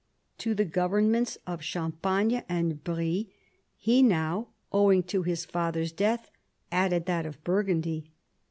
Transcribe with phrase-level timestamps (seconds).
[0.39, 3.31] To the governments of Champagne and Brie
[3.77, 6.31] he now, owing to his father's death,
[6.71, 8.09] added that of Burgundy.